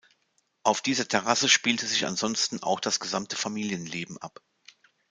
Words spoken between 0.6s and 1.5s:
Auf dieser Terrasse